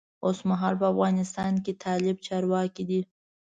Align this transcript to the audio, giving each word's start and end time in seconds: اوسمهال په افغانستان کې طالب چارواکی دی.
اوسمهال 0.25 0.73
په 0.81 0.85
افغانستان 0.93 1.53
کې 1.63 1.71
طالب 1.83 2.17
چارواکی 2.27 2.83
دی. 2.89 3.01